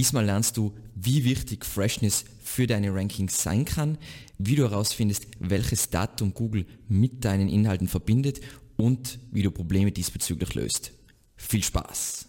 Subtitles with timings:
[0.00, 3.98] Diesmal lernst du, wie wichtig Freshness für deine Rankings sein kann,
[4.38, 8.40] wie du herausfindest, welches Datum Google mit deinen Inhalten verbindet
[8.78, 10.92] und wie du Probleme diesbezüglich löst.
[11.36, 12.26] Viel Spaß!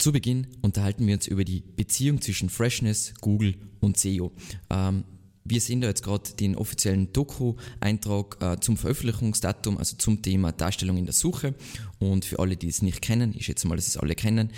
[0.00, 4.32] Zu Beginn unterhalten wir uns über die Beziehung zwischen Freshness, Google und SEO.
[4.70, 5.04] Ähm,
[5.44, 10.96] wir sehen da jetzt gerade den offiziellen Doku-Eintrag äh, zum Veröffentlichungsdatum, also zum Thema Darstellung
[10.96, 11.54] in der Suche.
[11.98, 14.52] Und für alle, die es nicht kennen, ich schätze mal, dass es alle kennen,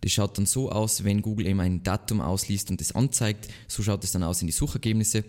[0.00, 3.82] das schaut dann so aus, wenn Google eben ein Datum ausliest und es anzeigt, so
[3.82, 5.24] schaut es dann aus in die Suchergebnisse.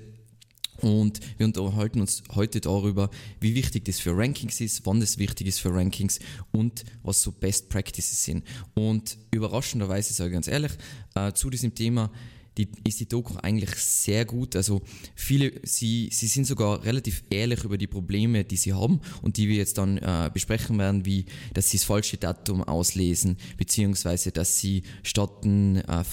[0.81, 3.09] Und wir unterhalten uns heute darüber,
[3.39, 6.19] wie wichtig das für Rankings ist, wann das wichtig ist für Rankings
[6.51, 8.43] und was so Best Practices sind.
[8.73, 10.71] Und überraschenderweise, sage ich ganz ehrlich,
[11.15, 12.11] äh, zu diesem Thema
[12.57, 14.55] die, ist die Doku eigentlich sehr gut.
[14.55, 14.81] Also
[15.15, 19.47] viele, sie, sie sind sogar relativ ehrlich über die Probleme, die sie haben und die
[19.47, 24.59] wir jetzt dann äh, besprechen werden, wie dass sie das falsche Datum auslesen, beziehungsweise dass
[24.59, 26.03] sie statt äh,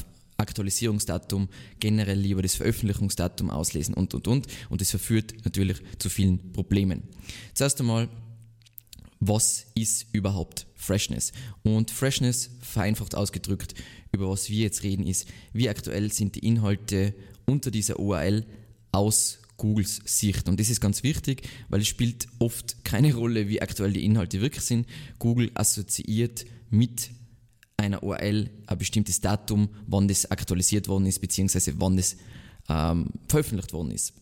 [0.44, 1.48] Aktualisierungsdatum
[1.80, 4.46] generell lieber das Veröffentlichungsdatum auslesen und und und.
[4.68, 7.02] Und das verführt natürlich zu vielen Problemen.
[7.54, 8.08] Zuerst einmal,
[9.20, 11.32] was ist überhaupt Freshness?
[11.62, 13.74] Und Freshness, vereinfacht ausgedrückt,
[14.12, 17.14] über was wir jetzt reden, ist, wie aktuell sind die Inhalte
[17.46, 18.44] unter dieser URL
[18.92, 20.48] aus Googles Sicht.
[20.48, 24.40] Und das ist ganz wichtig, weil es spielt oft keine Rolle, wie aktuell die Inhalte
[24.40, 24.86] wirklich sind.
[25.18, 27.10] Google assoziiert mit
[27.84, 32.16] einer URL ein bestimmtes Datum, wann das aktualisiert worden ist, beziehungsweise wann das
[32.68, 34.14] ähm, veröffentlicht worden ist.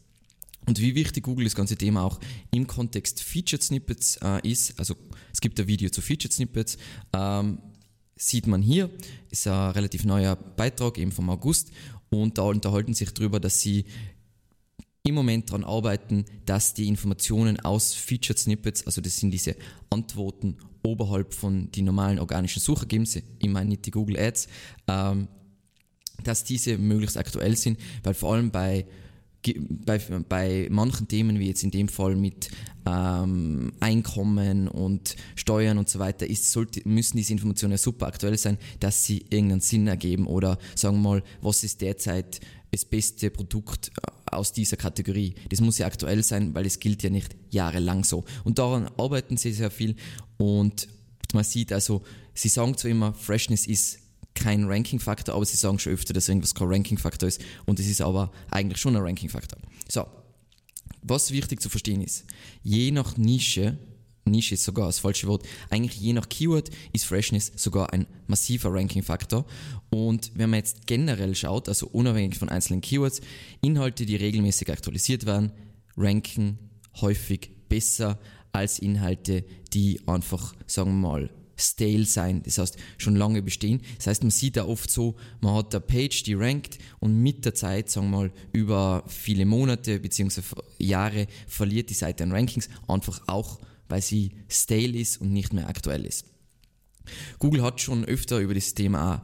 [0.66, 2.20] Und wie wichtig Google das ganze Thema auch
[2.52, 4.94] im Kontext Featured Snippets äh, ist, also
[5.32, 6.78] es gibt ein Video zu Featured Snippets,
[7.12, 7.58] ähm,
[8.16, 8.90] sieht man hier,
[9.30, 11.72] ist ein relativ neuer Beitrag eben vom August
[12.10, 13.86] und da unterhalten sich darüber, dass sie
[15.04, 19.56] im Moment daran arbeiten, dass die Informationen aus Featured Snippets, also das sind diese
[19.90, 24.48] Antworten oberhalb von die normalen organischen Suchergebnisse, ich meine nicht die Google Ads,
[24.86, 25.28] ähm,
[26.22, 28.86] dass diese möglichst aktuell sind, weil vor allem bei
[29.84, 29.98] bei,
[30.28, 32.48] bei manchen Themen, wie jetzt in dem Fall mit
[32.86, 38.56] ähm, Einkommen und Steuern und so weiter, ist, sollte, müssen diese Informationen super aktuell sein,
[38.78, 43.90] dass sie irgendeinen Sinn ergeben oder sagen wir mal, was ist derzeit das beste Produkt
[43.96, 45.34] äh, aus dieser Kategorie.
[45.48, 48.24] Das muss ja aktuell sein, weil es gilt ja nicht jahrelang so.
[48.44, 49.96] Und daran arbeiten sie sehr viel
[50.38, 50.88] und
[51.32, 52.02] man sieht also,
[52.34, 53.98] sie sagen zwar immer, Freshness ist
[54.34, 58.00] kein Ranking-Faktor, aber sie sagen schon öfter, dass irgendwas kein Ranking-Faktor ist und es ist
[58.00, 59.58] aber eigentlich schon ein Ranking-Faktor.
[59.88, 60.06] So,
[61.02, 62.24] was wichtig zu verstehen ist,
[62.62, 63.78] je nach Nische,
[64.24, 68.72] Nische ist sogar das falsche Wort, eigentlich je nach Keyword ist Freshness sogar ein massiver
[68.72, 69.44] Ranking-Faktor
[69.90, 73.20] und wenn man jetzt generell schaut, also unabhängig von einzelnen Keywords,
[73.60, 75.52] Inhalte, die regelmäßig aktualisiert werden,
[75.96, 76.58] ranken
[77.00, 78.18] häufig besser
[78.52, 83.82] als Inhalte, die einfach, sagen wir mal, stale sein, das heißt schon lange bestehen.
[83.96, 87.44] Das heißt, man sieht da oft so, man hat eine Page, die rankt und mit
[87.44, 90.42] der Zeit, sagen wir mal, über viele Monate bzw.
[90.78, 93.58] Jahre verliert die Seite an Rankings, einfach auch,
[93.92, 96.24] weil sie stale ist und nicht mehr aktuell ist.
[97.38, 99.22] Google hat schon öfter über das Thema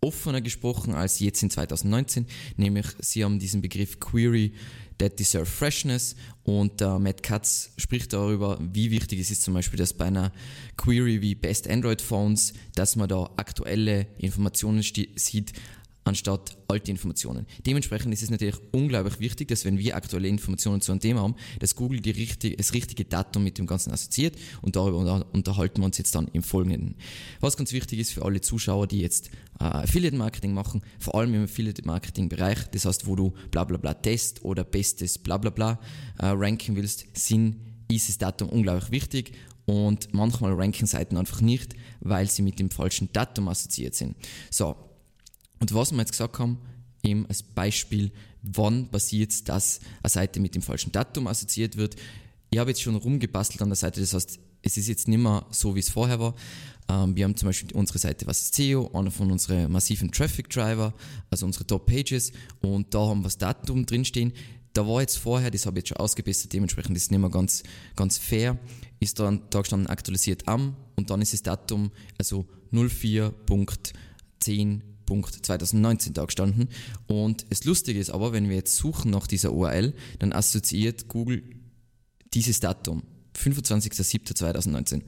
[0.00, 2.26] offener gesprochen als jetzt in 2019,
[2.56, 4.52] nämlich sie haben diesen Begriff Query
[4.98, 6.14] That Deserve Freshness
[6.44, 10.30] und äh, Matt Katz spricht darüber, wie wichtig es ist zum Beispiel, dass bei einer
[10.76, 15.54] Query wie Best Android Phones, dass man da aktuelle Informationen sieht,
[16.04, 17.46] anstatt alte Informationen.
[17.66, 21.34] Dementsprechend ist es natürlich unglaublich wichtig, dass wenn wir aktuelle Informationen zu einem Thema haben,
[21.60, 25.86] dass Google die richtige, das richtige Datum mit dem Ganzen assoziiert und darüber unterhalten wir
[25.86, 26.96] uns jetzt dann im Folgenden.
[27.40, 31.34] Was ganz wichtig ist für alle Zuschauer, die jetzt äh, Affiliate Marketing machen, vor allem
[31.34, 35.38] im Affiliate Marketing Bereich, das heißt, wo du bla bla bla Test oder bestes bla
[35.38, 35.80] bla bla
[36.18, 37.56] äh, ranken willst, sind,
[37.90, 39.32] ist das Datum unglaublich wichtig
[39.66, 44.16] und manchmal ranken Seiten einfach nicht, weil sie mit dem falschen Datum assoziiert sind.
[44.50, 44.76] So,
[45.64, 46.58] und was wir jetzt gesagt haben,
[47.02, 51.96] eben als Beispiel, wann passiert es, dass eine Seite mit dem falschen Datum assoziiert wird.
[52.50, 55.46] Ich habe jetzt schon rumgebastelt an der Seite, das heißt, es ist jetzt nicht mehr
[55.52, 56.34] so, wie es vorher war.
[56.90, 60.50] Ähm, wir haben zum Beispiel unsere Seite Was ist SEO, einer von unseren massiven Traffic
[60.50, 60.92] Driver,
[61.30, 64.34] also unsere Top Pages und da haben wir das Datum drinstehen.
[64.74, 67.30] Da war jetzt vorher, das habe ich jetzt schon ausgebessert, dementsprechend ist es nicht mehr
[67.30, 67.62] ganz,
[67.96, 68.58] ganz fair,
[69.00, 76.24] ist dann da gestanden aktualisiert am und dann ist das Datum, also 04.10 2019 da
[76.24, 76.68] gestanden.
[77.06, 81.42] Und das Lustige ist aber, wenn wir jetzt suchen nach dieser URL, dann assoziiert Google
[82.32, 83.02] dieses Datum,
[83.36, 85.02] 25.07.2019.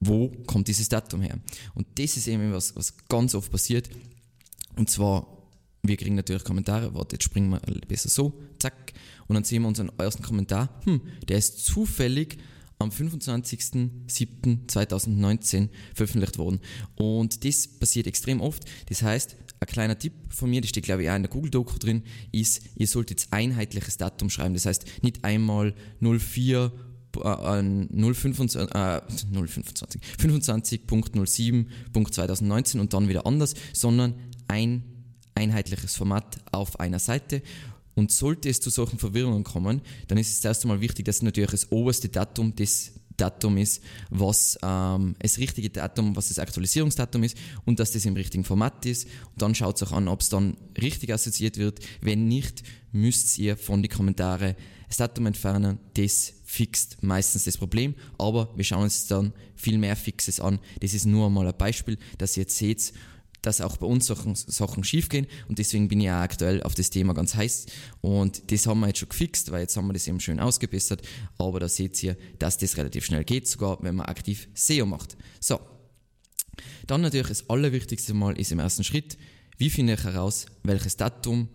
[0.00, 1.38] Wo kommt dieses Datum her?
[1.74, 3.88] Und das ist eben was, was ganz oft passiert.
[4.76, 5.36] Und zwar
[5.88, 8.92] wir kriegen natürlich Kommentare, warte, jetzt springen wir besser so, zack.
[9.26, 12.38] Und dann sehen wir unseren ersten Kommentar, hm, der ist zufällig
[12.78, 16.60] am 25.07.2019 veröffentlicht worden.
[16.96, 18.64] Und das passiert extrem oft.
[18.88, 21.78] Das heißt, ein kleiner Tipp von mir, das steht glaube ich auch in der Google-Doku
[21.78, 24.54] drin, ist, ihr solltet jetzt einheitliches Datum schreiben.
[24.54, 26.72] Das heißt, nicht einmal 04
[27.22, 29.00] 025, äh,
[29.32, 34.14] 025, 25.07.2019 und dann wieder anders, sondern
[34.48, 34.84] ein
[35.34, 37.40] einheitliches Format auf einer Seite.
[37.96, 41.50] Und sollte es zu solchen Verwirrungen kommen, dann ist es zuerst einmal wichtig, dass natürlich
[41.50, 47.36] das oberste Datum des Datum ist, was ähm, das richtige Datum, was das Aktualisierungsdatum ist
[47.64, 49.06] und dass das im richtigen Format ist.
[49.32, 51.80] Und dann schaut es auch an, ob es dann richtig assoziiert wird.
[52.00, 52.62] Wenn nicht,
[52.92, 54.54] müsst ihr von den Kommentaren
[54.88, 55.78] das Datum entfernen.
[55.94, 60.60] Das fixt meistens das Problem, aber wir schauen uns dann viel mehr Fixes an.
[60.80, 62.92] Das ist nur einmal ein Beispiel, dass ihr jetzt seht,
[63.42, 66.90] dass auch bei uns Sachen, Sachen schiefgehen und deswegen bin ich auch aktuell auf das
[66.90, 67.66] Thema ganz heiß
[68.00, 71.02] und das haben wir jetzt schon gefixt, weil jetzt haben wir das eben schön ausgebessert,
[71.38, 75.16] aber da seht ihr, dass das relativ schnell geht, sogar wenn man aktiv SEO macht.
[75.40, 75.60] So,
[76.86, 79.18] dann natürlich das allerwichtigste Mal ist im ersten Schritt,
[79.58, 81.48] wie finde ich heraus, welches Datum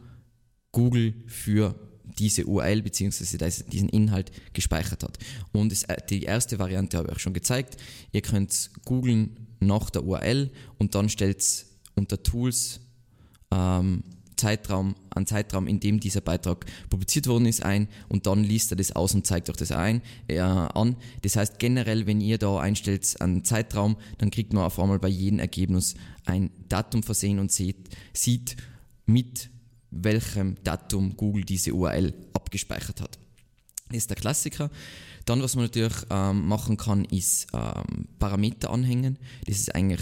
[0.72, 1.75] Google für
[2.18, 3.63] diese URL bzw.
[3.72, 5.18] diesen Inhalt gespeichert hat.
[5.51, 7.78] Und das, äh, die erste Variante habe ich euch schon gezeigt.
[8.12, 11.39] Ihr könnt googeln nach der URL und dann stellt
[11.96, 12.82] unter Tools
[13.52, 14.04] ähm,
[14.42, 18.76] Zeitraum, einen Zeitraum, in dem dieser Beitrag publiziert worden ist, ein und dann liest er
[18.76, 20.96] das aus und zeigt euch das ein, äh, an.
[21.22, 25.10] Das heißt generell, wenn ihr da einstellt einen Zeitraum, dann kriegt man auf einmal bei
[25.10, 25.94] jedem Ergebnis
[26.26, 28.58] ein Datum versehen und sieht, sieht
[29.06, 29.52] mit
[29.92, 33.20] welchem Datum Google diese URL abgespeichert hat.
[33.90, 34.72] Das ist der Klassiker.
[35.26, 39.20] Dann, was man natürlich ähm, machen kann, ist ähm, Parameter anhängen.
[39.46, 40.02] Das ist eigentlich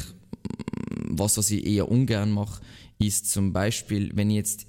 [1.09, 2.61] was, was ich eher ungern mache,
[2.99, 4.67] ist zum Beispiel, wenn ich jetzt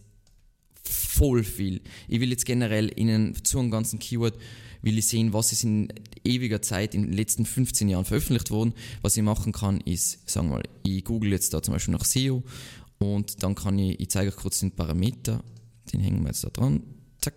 [0.83, 4.37] voll viel, ich will jetzt generell Ihnen zu einem ganzen Keyword,
[4.83, 5.93] will ich sehen, was ist in
[6.25, 8.73] ewiger Zeit in den letzten 15 Jahren veröffentlicht worden.
[9.03, 12.05] Was ich machen kann, ist, sagen wir mal, ich google jetzt da zum Beispiel nach
[12.05, 12.43] SEO
[12.99, 15.43] und dann kann ich, ich zeige euch kurz den Parameter,
[15.93, 16.83] den hängen wir jetzt da dran,
[17.19, 17.35] zack.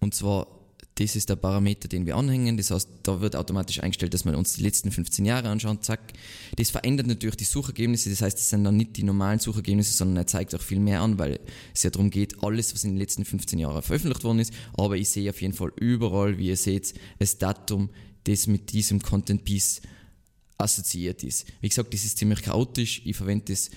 [0.00, 0.46] Und zwar
[0.96, 2.56] das ist der Parameter, den wir anhängen.
[2.56, 5.84] Das heißt, da wird automatisch eingestellt, dass man uns die letzten 15 Jahre anschaut.
[5.84, 6.12] Zack.
[6.56, 8.10] Das verändert natürlich die Suchergebnisse.
[8.10, 11.00] Das heißt, es sind dann nicht die normalen Suchergebnisse, sondern er zeigt auch viel mehr
[11.00, 11.40] an, weil
[11.74, 14.52] es ja darum geht, alles, was in den letzten 15 Jahren veröffentlicht worden ist.
[14.76, 17.90] Aber ich sehe auf jeden Fall überall, wie ihr seht, das Datum,
[18.24, 19.82] das mit diesem Content Piece
[20.58, 21.46] assoziiert ist.
[21.60, 23.02] Wie gesagt, das ist ziemlich chaotisch.
[23.04, 23.70] Ich verwende das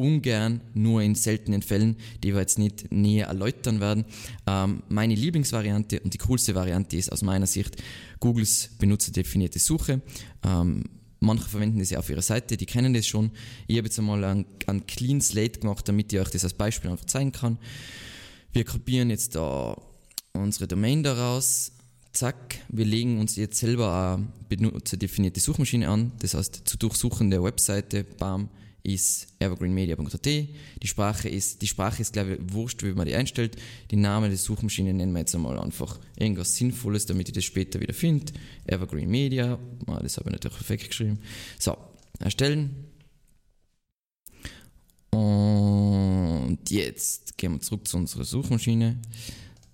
[0.00, 4.04] ungern, nur in seltenen Fällen, die wir jetzt nicht näher erläutern werden.
[4.46, 7.76] Ähm, meine Lieblingsvariante und die coolste Variante ist aus meiner Sicht
[8.18, 10.00] Googles benutzerdefinierte Suche.
[10.44, 10.84] Ähm,
[11.20, 13.30] manche verwenden das ja auf ihrer Seite, die kennen das schon.
[13.66, 16.90] Ich habe jetzt einmal einen, einen Clean Slate gemacht, damit ich euch das als Beispiel
[16.90, 17.58] einfach zeigen kann.
[18.52, 19.80] Wir kopieren jetzt da
[20.32, 21.72] unsere Domain daraus.
[22.12, 27.42] Zack, wir legen uns jetzt selber eine benutzerdefinierte Suchmaschine an, das heißt zu durchsuchen der
[27.44, 28.48] Webseite, bam,
[28.82, 30.26] ist evergreenmedia.at.
[30.26, 30.48] Die
[30.84, 33.56] Sprache ist, die Sprache ist, glaube ich, wurscht, wie man die einstellt.
[33.90, 37.80] Die Namen der Suchmaschine nennen wir jetzt einmal einfach irgendwas Sinnvolles, damit ich das später
[37.80, 38.32] wieder finde.
[38.66, 41.18] Evergreen Media, ah, das habe ich natürlich perfekt geschrieben.
[41.58, 41.76] So,
[42.18, 42.86] erstellen.
[45.10, 48.98] Und jetzt gehen wir zurück zu unserer Suchmaschine.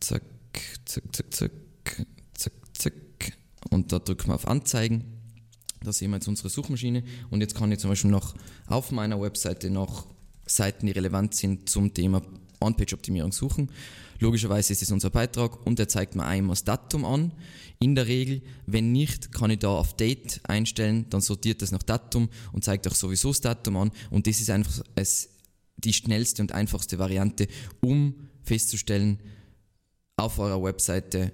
[0.01, 0.23] Zack,
[0.85, 1.53] zack, zack, zack,
[2.35, 3.33] zack, zack.
[3.71, 5.16] Und da drücken wir auf Anzeigen.
[5.83, 8.35] Da sehen wir jetzt unsere Suchmaschine und jetzt kann ich zum Beispiel noch
[8.67, 10.07] auf meiner Webseite nach
[10.47, 12.23] Seiten, die relevant sind zum Thema
[12.61, 13.71] On-Page-Optimierung suchen.
[14.19, 17.33] Logischerweise ist es unser Beitrag und er zeigt mir einmal das Datum an.
[17.79, 21.83] In der Regel, wenn nicht, kann ich da auf Date einstellen, dann sortiert das nach
[21.83, 23.93] Datum und zeigt auch sowieso das Datum an.
[24.11, 25.29] Und das ist einfach es,
[25.77, 27.49] die schnellste und einfachste Variante,
[27.83, 29.21] um festzustellen,
[30.17, 31.33] auf eurer Webseite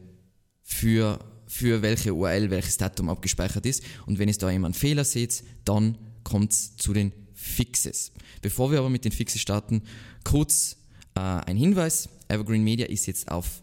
[0.62, 1.20] für
[1.52, 3.82] für welche URL welches Datum abgespeichert ist.
[4.06, 8.10] Und wenn ihr da einen Fehler seht, dann kommt es zu den Fixes.
[8.40, 9.82] Bevor wir aber mit den Fixes starten,
[10.24, 10.78] kurz
[11.14, 12.08] äh, ein Hinweis.
[12.28, 13.60] Evergreen Media ist jetzt auf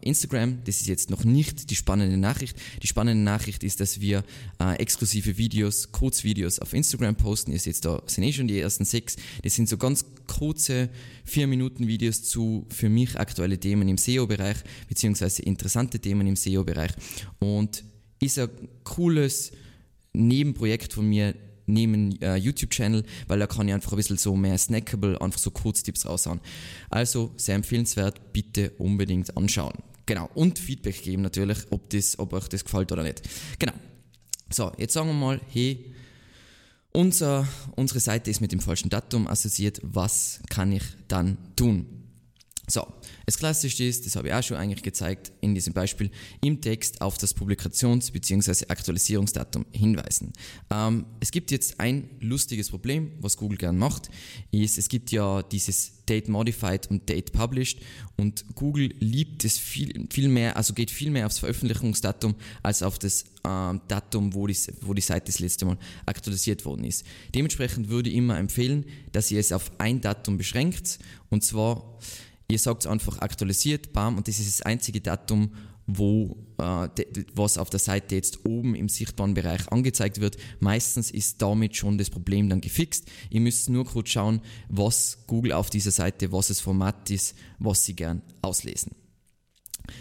[0.00, 0.58] Instagram.
[0.64, 2.56] Das ist jetzt noch nicht die spannende Nachricht.
[2.82, 4.24] Die spannende Nachricht ist, dass wir
[4.60, 7.52] äh, exklusive Videos, Kurzvideos auf Instagram posten.
[7.52, 9.16] Ihr seht da sind eh schon die ersten sechs.
[9.42, 10.88] Das sind so ganz kurze
[11.24, 16.92] vier Minuten Videos zu für mich aktuelle Themen im SEO-Bereich beziehungsweise interessante Themen im SEO-Bereich
[17.38, 17.84] und
[18.20, 18.50] ist ein
[18.84, 19.52] cooles
[20.12, 21.34] Nebenprojekt von mir,
[21.68, 25.50] neben äh, YouTube-Channel, weil da kann ich einfach ein bisschen so mehr snackable, einfach so
[25.50, 26.40] Kurztipps raushauen.
[26.90, 29.74] Also sehr empfehlenswert, bitte unbedingt anschauen.
[30.06, 30.30] Genau.
[30.34, 33.22] Und Feedback geben natürlich, ob, das, ob euch das gefällt oder nicht.
[33.58, 33.74] Genau.
[34.50, 35.94] So, jetzt sagen wir mal, hey,
[36.92, 37.46] unser,
[37.76, 39.80] unsere Seite ist mit dem falschen Datum assoziiert.
[39.82, 41.86] Was kann ich dann tun?
[42.66, 42.86] So,
[43.28, 47.02] das Klassische ist, das habe ich auch schon eigentlich gezeigt in diesem Beispiel, im Text
[47.02, 48.64] auf das Publikations- bzw.
[48.68, 50.32] Aktualisierungsdatum hinweisen.
[50.70, 54.08] Ähm, es gibt jetzt ein lustiges Problem, was Google gern macht,
[54.50, 57.80] ist, es gibt ja dieses Date Modified und Date Published
[58.16, 62.98] und Google liebt es viel, viel mehr, also geht viel mehr aufs Veröffentlichungsdatum als auf
[62.98, 67.04] das ähm, Datum, wo die, wo die Seite das letzte Mal aktualisiert worden ist.
[67.34, 71.98] Dementsprechend würde ich immer empfehlen, dass ihr es auf ein Datum beschränkt und zwar
[72.50, 75.52] Ihr sagt einfach aktualisiert, bam, und das ist das einzige Datum,
[75.86, 76.88] wo äh,
[77.34, 80.36] was auf der Seite jetzt oben im sichtbaren Bereich angezeigt wird.
[80.60, 83.06] Meistens ist damit schon das Problem dann gefixt.
[83.30, 87.84] Ihr müsst nur kurz schauen, was Google auf dieser Seite, was das Format ist, was
[87.84, 88.92] Sie gern auslesen.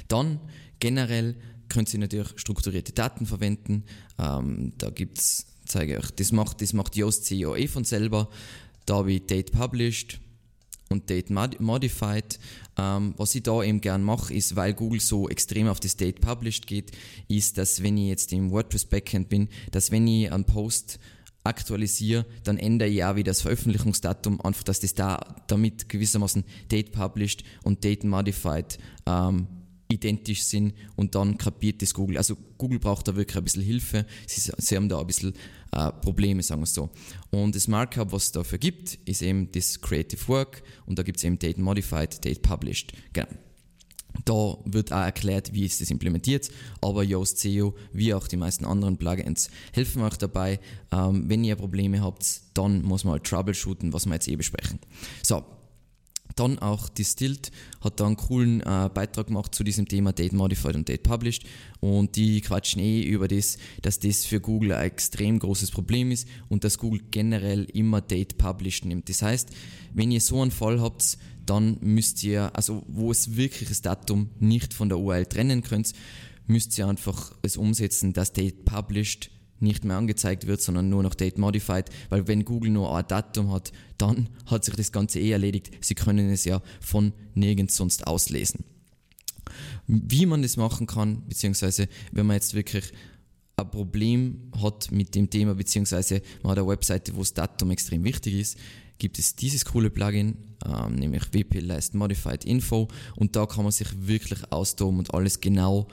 [0.07, 0.39] Dann
[0.79, 1.35] generell
[1.69, 3.83] könnt ihr natürlich strukturierte Daten verwenden.
[4.19, 8.29] Ähm, da gibt's, zeige ich euch, das macht, das macht Yoast CEO eh von selber.
[8.85, 10.19] Da habe ich Date Published,
[10.89, 12.39] und Date Modified.
[12.77, 16.21] Ähm, was ich da eben gern mache, ist, weil Google so extrem auf das Date
[16.21, 16.91] Published geht,
[17.27, 20.99] ist, dass wenn ich jetzt im WordPress Backend bin, dass wenn ich einen Post
[21.43, 26.91] aktualisiere, dann ändere ich auch wieder das Veröffentlichungsdatum, einfach, dass das da damit gewissermaßen Date
[26.91, 29.47] Published und Date Modified ähm,
[29.89, 32.17] identisch sind und dann kapiert das Google.
[32.17, 34.05] Also Google braucht da wirklich ein bisschen Hilfe.
[34.25, 35.33] Sie, sie haben da ein bisschen
[35.71, 36.89] äh, Probleme, sagen wir so.
[37.31, 41.17] Und das Markup, was es dafür gibt, ist eben das Creative Work und da gibt
[41.17, 42.93] es eben Date Modified, Date Published.
[43.13, 43.27] Genau.
[44.25, 46.49] Da wird auch erklärt, wie ist das implementiert,
[46.81, 50.59] aber Yoast SEO, wie auch die meisten anderen Plugins, helfen euch dabei.
[50.91, 54.79] Ähm, wenn ihr Probleme habt, dann muss man halt troubleshooten, was wir jetzt eh besprechen.
[55.21, 55.43] So,
[56.35, 60.75] dann auch Distilled hat da einen coolen äh, Beitrag gemacht zu diesem Thema Date Modified
[60.75, 61.45] und Date Published
[61.79, 66.27] und die quatschen eh über das, dass das für Google ein extrem großes Problem ist
[66.49, 69.09] und dass Google generell immer Date Published nimmt.
[69.09, 69.49] Das heißt,
[69.93, 74.29] wenn ihr so einen Fall habt, dann müsst ihr, also wo es wirklich das Datum
[74.39, 75.93] nicht von der URL trennen könnt,
[76.45, 81.15] müsst ihr einfach es umsetzen, dass Date Published nicht mehr angezeigt wird, sondern nur noch
[81.15, 85.31] Date Modified, weil wenn Google nur ein Datum hat, dann hat sich das Ganze eh
[85.31, 85.71] erledigt.
[85.81, 88.63] Sie können es ja von nirgends sonst auslesen.
[89.87, 92.91] Wie man das machen kann, beziehungsweise wenn man jetzt wirklich
[93.55, 98.03] ein Problem hat mit dem Thema, beziehungsweise man hat eine Webseite, wo das Datum extrem
[98.03, 98.57] wichtig ist,
[98.99, 103.71] gibt es dieses coole Plugin, ähm, nämlich WP Last Modified Info und da kann man
[103.71, 105.87] sich wirklich austoben und alles genau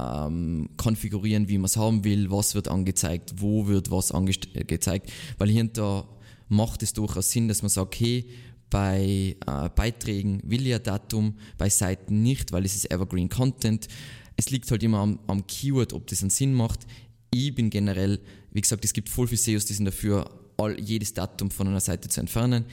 [0.00, 5.48] ähm, konfigurieren, wie man es haben will, was wird angezeigt, wo wird was angezeigt, weil
[5.48, 6.06] hier und da
[6.48, 8.26] macht es durchaus Sinn, dass man sagt, okay,
[8.70, 13.88] bei äh, Beiträgen will ich ein Datum, bei Seiten nicht, weil es ist Evergreen Content.
[14.36, 16.86] Es liegt halt immer am, am Keyword, ob das einen Sinn macht.
[17.32, 18.20] Ich bin generell,
[18.52, 21.80] wie gesagt, es gibt voll viele SEOs, die sind dafür, all, jedes Datum von einer
[21.80, 22.64] Seite zu entfernen.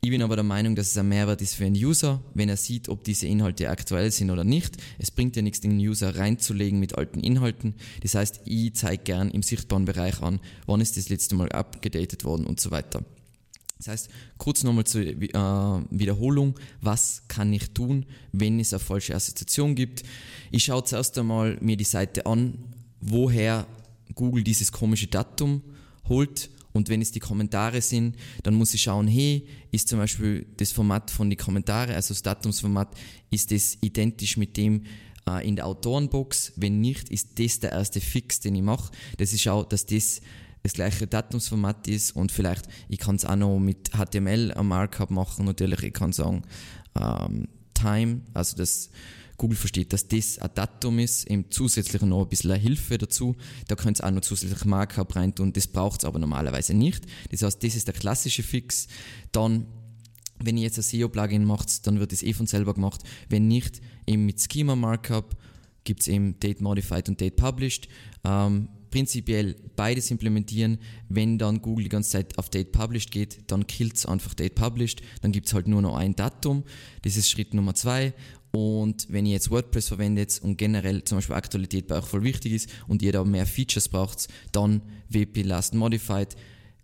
[0.00, 2.56] Ich bin aber der Meinung, dass es ein Mehrwert ist für einen User, wenn er
[2.56, 4.76] sieht, ob diese Inhalte aktuell sind oder nicht.
[4.98, 7.74] Es bringt ja nichts, den User reinzulegen mit alten Inhalten.
[8.02, 12.24] Das heißt, ich zeige gern im sichtbaren Bereich an, wann ist das letzte Mal abgedatet
[12.24, 13.04] worden und so weiter.
[13.78, 15.16] Das heißt, kurz nochmal zur äh,
[15.90, 20.04] Wiederholung, was kann ich tun, wenn es eine falsche Assoziation gibt?
[20.50, 22.54] Ich schaue zuerst einmal mir die Seite an,
[23.00, 23.66] woher
[24.14, 25.62] Google dieses komische Datum
[26.08, 30.46] holt und wenn es die Kommentare sind, dann muss ich schauen, hey, ist zum Beispiel
[30.58, 32.94] das Format von den Kommentaren, also das Datumsformat,
[33.30, 34.84] ist das identisch mit dem
[35.28, 36.52] äh, in der Autorenbox?
[36.54, 38.92] Wenn nicht, ist das der erste Fix, den ich mache.
[39.16, 40.20] Das ist auch, dass das
[40.62, 45.10] das gleiche Datumsformat ist und vielleicht, ich kann es auch noch mit HTML am Markup
[45.10, 46.42] machen, natürlich, ich kann sagen,
[46.94, 48.90] ähm, Time, also das
[49.38, 53.36] Google versteht, dass das ein Datum ist, eben zusätzlich noch ein bisschen Hilfe dazu.
[53.68, 57.06] Da könnt ihr auch noch zusätzlich Markup reintun, das braucht es aber normalerweise nicht.
[57.30, 58.88] Das heißt, das ist der klassische Fix.
[59.32, 59.66] Dann
[60.40, 63.02] wenn ihr jetzt ein SEO-Plugin macht, dann wird es eh von selber gemacht.
[63.28, 65.36] Wenn nicht, eben mit Schema Markup
[65.84, 67.88] gibt es eben Date Modified und Date Published.
[68.24, 70.78] Ähm, prinzipiell beides implementieren.
[71.08, 74.54] Wenn dann Google die ganze Zeit auf Date Published geht, dann killt es einfach Date
[74.54, 75.02] Published.
[75.22, 76.64] Dann gibt es halt nur noch ein Datum.
[77.02, 78.14] Das ist Schritt Nummer zwei.
[78.52, 82.52] Und wenn ihr jetzt WordPress verwendet und generell zum Beispiel Aktualität bei euch voll wichtig
[82.52, 86.34] ist und ihr da mehr Features braucht, dann WP Last Modified.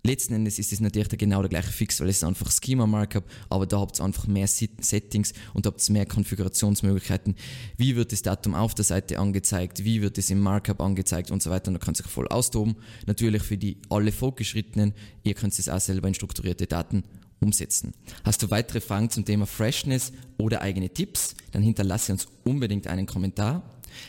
[0.06, 3.64] Letzten Endes ist es natürlich genau der gleiche Fix, weil es einfach Schema Markup, aber
[3.64, 7.34] da habt ihr einfach mehr Settings und habt mehr Konfigurationsmöglichkeiten.
[7.78, 9.82] Wie wird das Datum auf der Seite angezeigt?
[9.82, 11.68] Wie wird es im Markup angezeigt und so weiter?
[11.68, 12.76] Und da könnt ihr sich voll austoben.
[13.06, 14.92] Natürlich für die alle Fortgeschrittenen,
[15.22, 17.04] ihr könnt es auch selber in strukturierte Daten
[17.44, 17.92] umsetzen.
[18.24, 21.36] Hast du weitere Fragen zum Thema Freshness oder eigene Tipps?
[21.52, 23.62] Dann hinterlasse uns unbedingt einen Kommentar.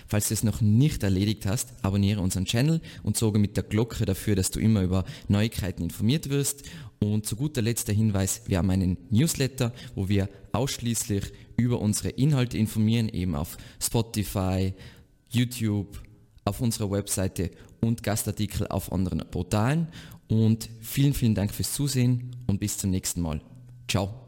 [0.08, 4.06] Falls du es noch nicht erledigt hast, abonniere unseren Channel und sorge mit der Glocke
[4.06, 6.64] dafür, dass du immer über Neuigkeiten informiert wirst.
[7.00, 11.26] Und zu guter Letzt der Hinweis, wir haben einen Newsletter, wo wir ausschließlich
[11.58, 14.74] über unsere Inhalte informieren, eben auf Spotify,
[15.30, 16.02] YouTube,
[16.46, 17.52] auf unserer Webseite
[17.82, 19.88] und Gastartikel auf anderen Portalen.
[20.28, 23.42] Und vielen, vielen Dank fürs Zusehen und bis zum nächsten Mal.
[23.88, 24.25] Ciao.